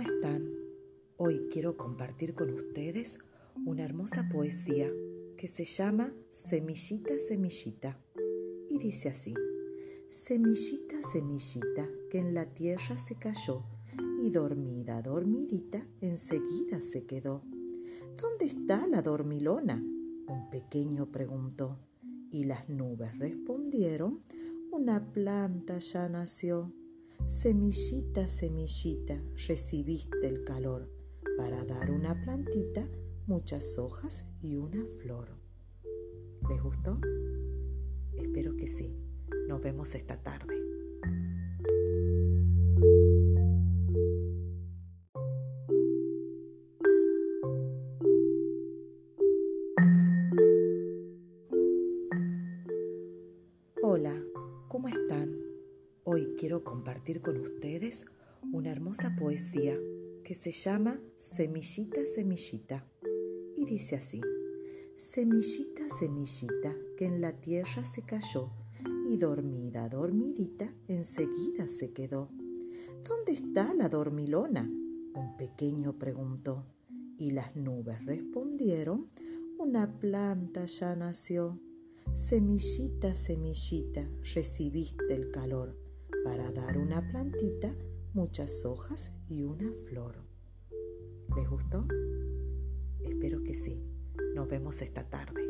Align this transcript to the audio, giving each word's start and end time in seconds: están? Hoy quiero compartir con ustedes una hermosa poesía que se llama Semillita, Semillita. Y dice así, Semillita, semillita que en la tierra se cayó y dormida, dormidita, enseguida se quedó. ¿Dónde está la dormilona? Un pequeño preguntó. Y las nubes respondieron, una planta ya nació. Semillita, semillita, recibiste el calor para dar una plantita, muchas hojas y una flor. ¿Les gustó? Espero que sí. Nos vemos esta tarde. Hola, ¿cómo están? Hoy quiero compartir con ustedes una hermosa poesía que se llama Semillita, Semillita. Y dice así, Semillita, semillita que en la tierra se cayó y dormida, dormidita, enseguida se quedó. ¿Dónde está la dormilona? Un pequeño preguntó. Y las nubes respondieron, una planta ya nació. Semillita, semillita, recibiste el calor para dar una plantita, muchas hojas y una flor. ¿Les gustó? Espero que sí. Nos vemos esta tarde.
están? 0.00 0.50
Hoy 1.18 1.46
quiero 1.52 1.76
compartir 1.76 2.34
con 2.34 2.50
ustedes 2.54 3.18
una 3.66 3.84
hermosa 3.84 4.30
poesía 4.32 4.90
que 5.36 5.46
se 5.46 5.66
llama 5.66 6.14
Semillita, 6.30 7.18
Semillita. 7.18 8.00
Y 8.70 8.78
dice 8.78 9.10
así, 9.10 9.34
Semillita, 10.08 11.02
semillita 11.02 11.86
que 12.10 12.18
en 12.18 12.32
la 12.32 12.46
tierra 12.46 12.96
se 12.96 13.16
cayó 13.16 13.64
y 14.18 14.30
dormida, 14.30 15.02
dormidita, 15.02 15.86
enseguida 16.00 16.80
se 16.80 17.04
quedó. 17.04 17.42
¿Dónde 18.18 18.46
está 18.46 18.86
la 18.86 19.02
dormilona? 19.02 19.74
Un 19.74 20.48
pequeño 20.50 21.10
preguntó. 21.10 21.78
Y 22.30 22.44
las 22.44 22.70
nubes 22.70 23.18
respondieron, 23.18 24.22
una 24.72 25.12
planta 25.12 25.76
ya 25.76 26.08
nació. 26.08 26.72
Semillita, 27.26 28.28
semillita, 28.28 29.20
recibiste 29.48 30.26
el 30.26 30.44
calor 30.44 30.90
para 31.36 31.64
dar 31.64 31.90
una 31.90 32.20
plantita, 32.20 32.88
muchas 33.26 33.78
hojas 33.78 34.26
y 34.42 34.56
una 34.56 34.84
flor. 35.02 35.28
¿Les 36.48 36.62
gustó? 36.62 37.00
Espero 38.14 38.54
que 38.56 38.68
sí. 38.68 38.94
Nos 39.48 39.60
vemos 39.60 39.94
esta 39.94 40.22
tarde. 40.22 40.54
Hola, 53.82 54.14
¿cómo 54.68 54.88
están? 54.88 55.43
Hoy 56.14 56.36
quiero 56.38 56.62
compartir 56.62 57.20
con 57.20 57.40
ustedes 57.40 58.06
una 58.52 58.70
hermosa 58.70 59.16
poesía 59.18 59.76
que 60.22 60.36
se 60.36 60.52
llama 60.52 61.00
Semillita, 61.16 62.06
Semillita. 62.06 62.86
Y 63.56 63.64
dice 63.64 63.96
así, 63.96 64.20
Semillita, 64.94 65.82
semillita 65.90 66.72
que 66.96 67.06
en 67.06 67.20
la 67.20 67.32
tierra 67.32 67.82
se 67.82 68.02
cayó 68.02 68.52
y 69.08 69.16
dormida, 69.16 69.88
dormidita, 69.88 70.72
enseguida 70.86 71.66
se 71.66 71.92
quedó. 71.92 72.30
¿Dónde 73.08 73.32
está 73.32 73.74
la 73.74 73.88
dormilona? 73.88 74.62
Un 74.62 75.36
pequeño 75.36 75.98
preguntó. 75.98 76.64
Y 77.18 77.32
las 77.32 77.56
nubes 77.56 78.04
respondieron, 78.06 79.10
una 79.58 79.98
planta 79.98 80.64
ya 80.66 80.94
nació. 80.94 81.58
Semillita, 82.12 83.16
semillita, 83.16 84.08
recibiste 84.32 85.12
el 85.12 85.32
calor 85.32 85.83
para 86.24 86.50
dar 86.52 86.78
una 86.78 87.06
plantita, 87.06 87.76
muchas 88.14 88.64
hojas 88.64 89.12
y 89.28 89.42
una 89.42 89.70
flor. 89.86 90.16
¿Les 91.36 91.48
gustó? 91.48 91.86
Espero 93.02 93.42
que 93.42 93.54
sí. 93.54 93.84
Nos 94.34 94.48
vemos 94.48 94.80
esta 94.80 95.08
tarde. 95.08 95.42